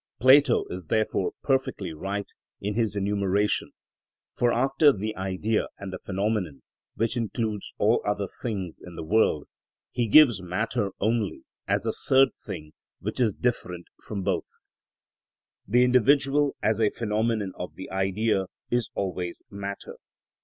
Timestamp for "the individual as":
15.73-16.81